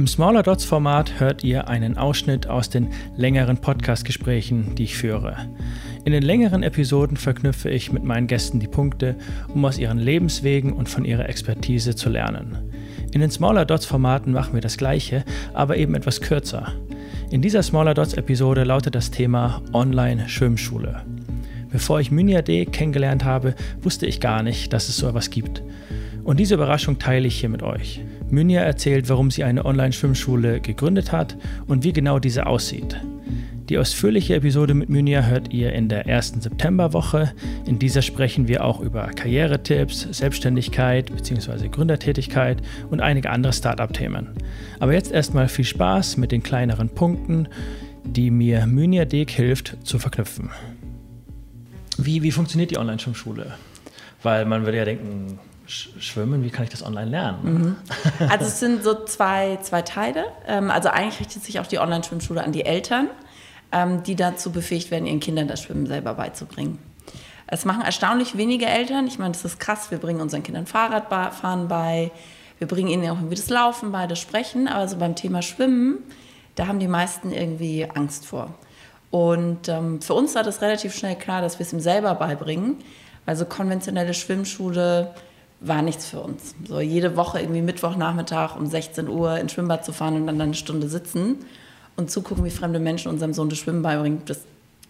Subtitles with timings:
[0.00, 5.36] Im Smaller Dots Format hört ihr einen Ausschnitt aus den längeren Podcast-Gesprächen, die ich führe.
[6.06, 9.16] In den längeren Episoden verknüpfe ich mit meinen Gästen die Punkte,
[9.48, 12.56] um aus ihren Lebenswegen und von ihrer Expertise zu lernen.
[13.12, 16.72] In den Smaller Dots Formaten machen wir das gleiche, aber eben etwas kürzer.
[17.30, 21.02] In dieser Smaller Dots Episode lautet das Thema Online Schwimmschule.
[21.70, 25.62] Bevor ich Mynja D kennengelernt habe, wusste ich gar nicht, dass es so etwas gibt.
[26.30, 28.00] Und diese Überraschung teile ich hier mit euch.
[28.28, 32.96] Mynja erzählt, warum sie eine Online-Schwimmschule gegründet hat und wie genau diese aussieht.
[33.68, 37.32] Die ausführliche Episode mit Mynja hört ihr in der ersten Septemberwoche.
[37.66, 41.66] In dieser sprechen wir auch über Karrieretipps, Selbstständigkeit bzw.
[41.66, 44.28] Gründertätigkeit und einige andere Startup-Themen.
[44.78, 47.48] Aber jetzt erstmal viel Spaß mit den kleineren Punkten,
[48.04, 50.50] die mir Mynja Dek hilft zu verknüpfen.
[51.98, 53.52] Wie, wie funktioniert die Online-Schwimmschule?
[54.22, 57.38] Weil man würde ja denken, Schwimmen, wie kann ich das online lernen?
[57.44, 57.76] Mhm.
[58.28, 60.26] Also es sind so zwei, zwei Teile.
[60.46, 63.08] Ähm, also eigentlich richtet sich auch die Online-Schwimmschule an die Eltern,
[63.72, 66.78] ähm, die dazu befähigt werden, ihren Kindern das Schwimmen selber beizubringen.
[67.46, 69.06] Es machen erstaunlich wenige Eltern.
[69.06, 69.90] Ich meine, das ist krass.
[69.90, 72.10] Wir bringen unseren Kindern Fahrradfahren bei.
[72.58, 74.68] Wir bringen ihnen auch irgendwie das Laufen bei, das Sprechen.
[74.68, 75.98] Aber so beim Thema Schwimmen,
[76.54, 78.54] da haben die meisten irgendwie Angst vor.
[79.10, 82.76] Und ähm, für uns war das relativ schnell klar, dass wir es ihm selber beibringen.
[83.26, 85.12] Also konventionelle Schwimmschule
[85.60, 86.54] war nichts für uns.
[86.66, 90.54] So jede Woche irgendwie Mittwochnachmittag um 16 Uhr ins Schwimmbad zu fahren und dann eine
[90.54, 91.36] Stunde sitzen
[91.96, 94.40] und zugucken, wie fremde Menschen unserem Sohn das Schwimmen beibringen, das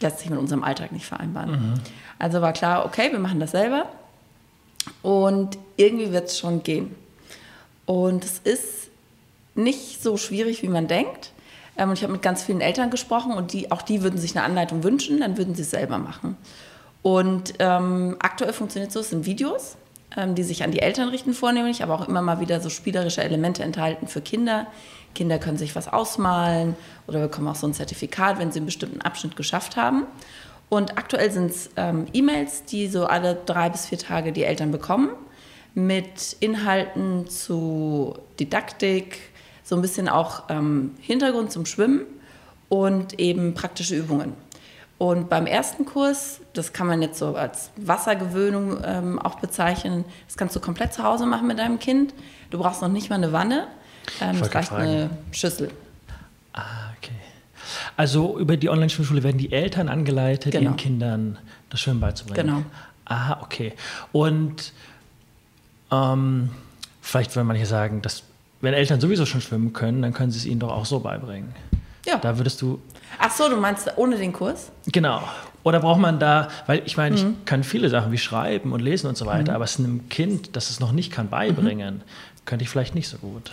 [0.00, 1.50] lässt sich mit unserem Alltag nicht vereinbaren.
[1.50, 1.74] Mhm.
[2.18, 3.86] Also war klar, okay, wir machen das selber
[5.02, 6.94] und irgendwie wird es schon gehen.
[7.86, 8.88] Und es ist
[9.54, 11.32] nicht so schwierig, wie man denkt.
[11.76, 14.36] Ähm, und ich habe mit ganz vielen Eltern gesprochen und die, auch die würden sich
[14.36, 16.36] eine Anleitung wünschen, dann würden sie es selber machen.
[17.02, 19.76] Und ähm, aktuell funktioniert so, es sind Videos,
[20.34, 23.62] die sich an die Eltern richten vornehmlich, aber auch immer mal wieder so spielerische Elemente
[23.62, 24.66] enthalten für Kinder.
[25.14, 26.76] Kinder können sich was ausmalen
[27.06, 30.06] oder bekommen auch so ein Zertifikat, wenn sie einen bestimmten Abschnitt geschafft haben.
[30.68, 34.72] Und aktuell sind es ähm, E-Mails, die so alle drei bis vier Tage die Eltern
[34.72, 35.10] bekommen,
[35.74, 39.18] mit Inhalten zu Didaktik,
[39.62, 42.02] so ein bisschen auch ähm, Hintergrund zum Schwimmen
[42.68, 44.32] und eben praktische Übungen.
[44.98, 50.36] Und beim ersten Kurs, das kann man jetzt so als Wassergewöhnung ähm, auch bezeichnen, das
[50.36, 52.14] kannst du komplett zu Hause machen mit deinem Kind.
[52.50, 53.66] Du brauchst noch nicht mal eine Wanne,
[54.20, 55.70] ähm, es reicht eine Schüssel.
[56.54, 57.12] Ah, okay.
[57.96, 60.64] Also über die Online-Schwimmschule werden die Eltern angeleitet, genau.
[60.64, 62.46] ihren Kindern das Schwimmen beizubringen.
[62.46, 62.62] Genau.
[63.04, 63.74] Ah, okay.
[64.12, 64.72] Und
[65.90, 66.50] ähm,
[67.02, 68.22] vielleicht würden manche sagen, dass
[68.60, 71.54] wenn Eltern sowieso schon schwimmen können, dann können sie es ihnen doch auch so beibringen.
[72.06, 72.16] Ja.
[72.18, 72.80] Da würdest du.
[73.18, 74.70] Ach so, du meinst ohne den Kurs?
[74.86, 75.22] Genau.
[75.62, 77.36] Oder braucht man da, weil ich meine, mhm.
[77.40, 79.56] ich kann viele Sachen wie schreiben und lesen und so weiter, mhm.
[79.56, 82.02] aber es einem Kind, das es noch nicht kann, beibringen, mhm.
[82.44, 83.52] könnte ich vielleicht nicht so gut.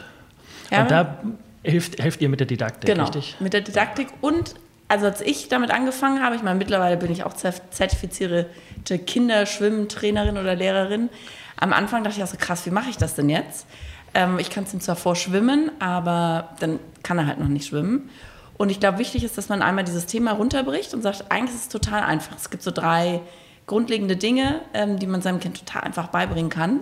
[0.70, 1.18] Ja, und da
[1.64, 3.38] hilft, helft ihr mit der Didaktik, genau, richtig?
[3.40, 4.56] mit der Didaktik und
[4.90, 8.48] also als ich damit angefangen habe, ich meine, mittlerweile bin ich auch zertifizierte
[8.86, 11.10] Kinderschwimmtrainerin oder Lehrerin.
[11.58, 13.66] Am Anfang dachte ich auch so, krass, wie mache ich das denn jetzt?
[14.14, 18.10] Ähm, ich kann es ihm zwar vorschwimmen, aber dann kann er halt noch nicht schwimmen.
[18.58, 21.64] Und ich glaube, wichtig ist, dass man einmal dieses Thema runterbricht und sagt, eigentlich ist
[21.64, 22.36] es total einfach.
[22.36, 23.22] Es gibt so drei
[23.66, 26.82] grundlegende Dinge, ähm, die man seinem Kind total einfach beibringen kann.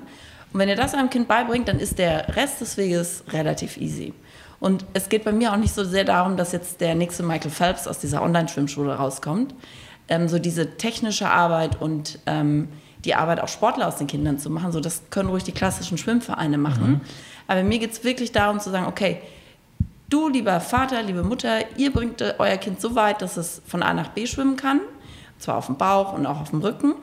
[0.53, 4.13] Und wenn ihr das einem Kind beibringt, dann ist der Rest des Weges relativ easy.
[4.59, 7.51] Und es geht bei mir auch nicht so sehr darum, dass jetzt der nächste Michael
[7.51, 9.55] Phelps aus dieser Online-Schwimmschule rauskommt.
[10.07, 12.67] Ähm, so diese technische Arbeit und ähm,
[13.05, 15.97] die Arbeit auch Sportler aus den Kindern zu machen, so das können ruhig die klassischen
[15.97, 16.91] Schwimmvereine machen.
[16.91, 17.01] Mhm.
[17.47, 19.19] Aber mir geht es wirklich darum zu sagen, okay,
[20.11, 23.93] du, lieber Vater, liebe Mutter, ihr bringt euer Kind so weit, dass es von A
[23.93, 26.93] nach B schwimmen kann, und zwar auf dem Bauch und auch auf dem Rücken.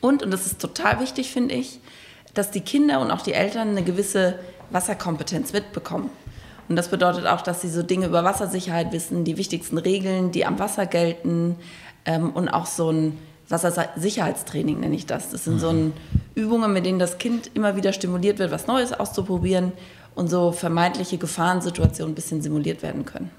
[0.00, 1.80] Und, und das ist total wichtig, finde ich,
[2.32, 4.38] dass die Kinder und auch die Eltern eine gewisse
[4.70, 6.10] Wasserkompetenz mitbekommen.
[6.68, 10.46] Und das bedeutet auch, dass sie so Dinge über Wassersicherheit wissen, die wichtigsten Regeln, die
[10.46, 11.56] am Wasser gelten
[12.06, 13.18] ähm, und auch so ein
[13.50, 15.30] Wassersicherheitstraining nenne ich das.
[15.30, 15.92] Das sind so ein
[16.34, 19.72] Übungen, mit denen das Kind immer wieder stimuliert wird, was Neues auszuprobieren
[20.14, 23.30] und so vermeintliche Gefahrensituationen ein bisschen simuliert werden können.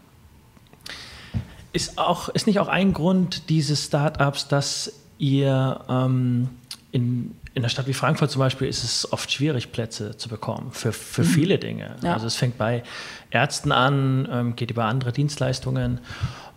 [1.74, 6.50] Ist, auch, ist nicht auch ein Grund dieses Startups, dass ihr ähm,
[6.92, 10.72] in, in einer Stadt wie Frankfurt zum Beispiel ist es oft schwierig, Plätze zu bekommen
[10.72, 11.28] für, für mhm.
[11.28, 11.96] viele Dinge.
[12.02, 12.14] Ja.
[12.14, 12.84] Also es fängt bei
[13.32, 16.00] Ärzten an, ähm, geht über andere Dienstleistungen.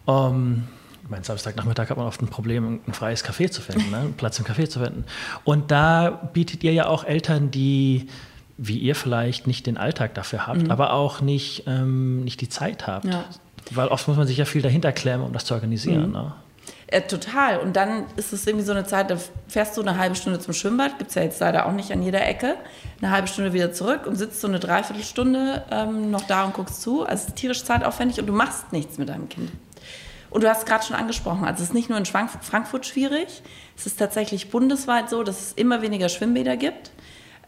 [0.07, 0.65] Ähm,
[1.03, 3.99] ich meine, Samstagnachmittag hat man oft ein Problem, ein freies Café zu finden, ne?
[3.99, 5.05] einen Platz im Café zu finden.
[5.43, 8.09] Und da bietet ihr ja auch Eltern, die
[8.59, 10.71] wie ihr vielleicht nicht den Alltag dafür habt, mhm.
[10.71, 13.07] aber auch nicht, ähm, nicht die Zeit habt.
[13.07, 13.25] Ja.
[13.71, 16.09] Weil oft muss man sich ja viel dahinter klemmen, um das zu organisieren.
[16.09, 16.13] Mhm.
[16.13, 16.33] Ne?
[16.89, 17.59] Äh, total.
[17.59, 19.17] Und dann ist es irgendwie so eine Zeit, da
[19.47, 22.03] fährst du eine halbe Stunde zum Schwimmbad, gibt es ja jetzt leider auch nicht an
[22.03, 22.57] jeder Ecke,
[23.01, 26.81] eine halbe Stunde wieder zurück und sitzt so eine Dreiviertelstunde ähm, noch da und guckst
[26.81, 27.05] zu.
[27.05, 29.51] Also es ist tierisch zeitaufwendig und du machst nichts mit deinem Kind.
[30.31, 33.43] Und du hast gerade schon angesprochen, also es ist nicht nur in Frankfurt schwierig,
[33.77, 36.91] es ist tatsächlich bundesweit so, dass es immer weniger Schwimmbäder gibt,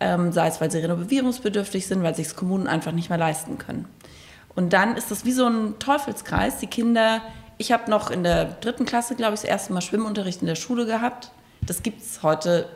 [0.00, 3.58] ähm, sei es, weil sie renovierungsbedürftig sind, weil sich es Kommunen einfach nicht mehr leisten
[3.58, 3.86] können.
[4.54, 6.58] Und dann ist das wie so ein Teufelskreis.
[6.58, 7.20] Die Kinder
[7.60, 10.54] ich habe noch in der dritten Klasse, glaube ich, das erste Mal Schwimmunterricht in der
[10.54, 11.30] Schule gehabt.
[11.60, 12.66] Das gibt es heute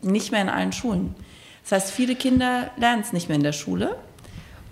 [0.00, 1.14] nicht mehr in allen Schulen.
[1.62, 3.94] Das heißt, viele Kinder lernen es nicht mehr in der Schule.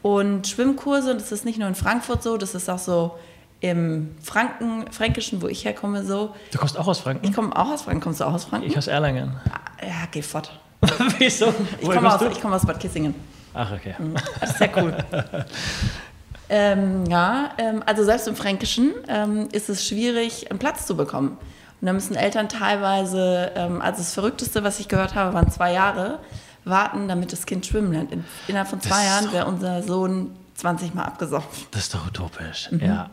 [0.01, 3.19] Und Schwimmkurse, und das ist nicht nur in Frankfurt so, das ist auch so
[3.61, 6.35] im Franken, Fränkischen, wo ich herkomme, so.
[6.53, 7.29] Du kommst auch aus Franken?
[7.29, 8.01] Ich komme auch aus Franken.
[8.01, 8.67] Kommst du auch aus Franken?
[8.67, 9.39] Ich aus Erlangen.
[9.83, 10.59] Ja, geh fort.
[11.19, 11.53] Wieso?
[11.81, 13.15] Ich komme aus, komm aus Bad Kissingen.
[13.55, 13.95] Ach, okay.
[13.99, 14.15] Mhm.
[14.41, 14.97] Das ist sehr cool.
[16.53, 21.39] Ähm, ja, ähm, also selbst im Fränkischen ähm, ist es schwierig, einen Platz zu bekommen.
[21.81, 25.73] Und da müssen Eltern teilweise, ähm, also das Verrückteste, was ich gehört habe, waren zwei
[25.73, 26.19] Jahre,
[26.65, 28.11] warten, damit das Kind schwimmen lernt.
[28.11, 31.49] In, innerhalb von zwei Jahren wäre unser Sohn 20 Mal abgesoffen.
[31.71, 32.81] Das ist doch utopisch, mhm.
[32.81, 33.11] ja.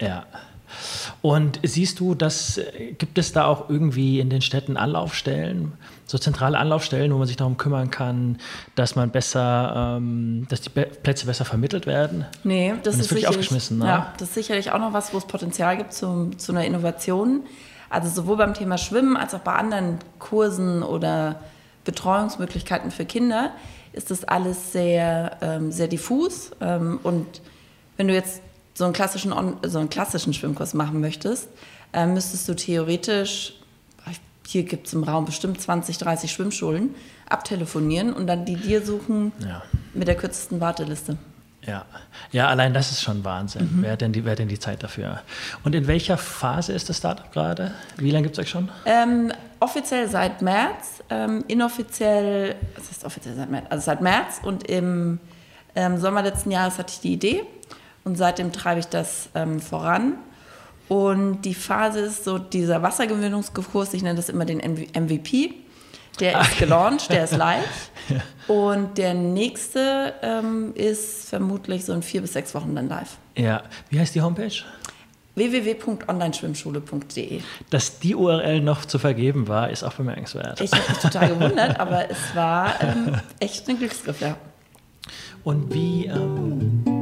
[0.00, 0.24] Ja.
[1.22, 2.60] Und siehst du, dass
[2.98, 5.72] gibt es da auch irgendwie in den Städten Anlaufstellen,
[6.06, 8.38] so zentrale Anlaufstellen, wo man sich darum kümmern kann,
[8.74, 12.24] dass man besser, ähm, dass die Plätze besser vermittelt werden?
[12.44, 13.78] Nee, das, ist, wirklich aufgeschmissen.
[13.78, 13.86] Ne?
[13.86, 17.42] Ja, das ist sicherlich auch noch was, wo es Potenzial gibt zu, zu einer Innovation.
[17.90, 21.40] Also sowohl beim Thema Schwimmen als auch bei anderen Kursen oder
[21.84, 23.52] Betreuungsmöglichkeiten für Kinder
[23.92, 26.50] ist das alles sehr, ähm, sehr diffus.
[26.60, 27.40] Ähm, und
[27.96, 28.42] wenn du jetzt
[28.74, 29.32] so einen klassischen,
[29.62, 31.48] so einen klassischen Schwimmkurs machen möchtest,
[31.92, 33.54] äh, müsstest du theoretisch,
[34.46, 36.94] hier gibt es im Raum bestimmt 20, 30 Schwimmschulen,
[37.28, 39.62] abtelefonieren und dann die dir suchen ja.
[39.94, 41.16] mit der kürzesten Warteliste.
[41.66, 41.86] Ja.
[42.30, 43.76] ja, allein das ist schon Wahnsinn.
[43.76, 43.82] Mhm.
[43.82, 45.22] Wer, hat denn die, wer hat denn die Zeit dafür?
[45.62, 47.72] Und in welcher Phase ist das Startup gerade?
[47.96, 48.68] Wie lange gibt es euch schon?
[48.84, 53.64] Ähm, offiziell seit März, ähm, inoffiziell, was heißt offiziell seit März?
[53.70, 55.20] Also seit März und im
[55.74, 57.44] ähm, Sommer letzten Jahres hatte ich die Idee
[58.04, 60.14] und seitdem treibe ich das ähm, voran.
[60.88, 65.54] Und die Phase ist so dieser Wassergewöhnungskurs, ich nenne das immer den MVP.
[66.20, 67.90] Der ist gelauncht, der ist live.
[68.08, 68.54] ja.
[68.54, 73.16] Und der nächste ähm, ist vermutlich so in vier bis sechs Wochen dann live.
[73.36, 74.62] Ja, wie heißt die Homepage?
[75.34, 77.40] www.onlineschwimmschule.de.
[77.70, 80.60] Dass die URL noch zu vergeben war, ist auch bemerkenswert.
[80.60, 84.36] Ich habe mich total gewundert, aber es war ähm, echt ein Glücksgriff, ja.
[85.42, 86.06] Und wie.
[86.06, 86.93] Ähm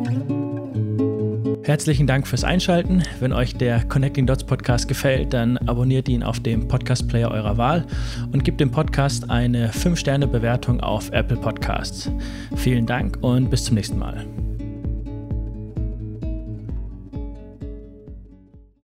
[1.65, 3.05] Herzlichen Dank fürs Einschalten.
[3.21, 7.57] Wenn euch der Connecting Dots Podcast gefällt, dann abonniert ihn auf dem Podcast Player eurer
[7.57, 7.87] Wahl
[8.33, 12.11] und gebt dem Podcast eine 5-Sterne-Bewertung auf Apple Podcasts.
[12.57, 14.27] Vielen Dank und bis zum nächsten Mal.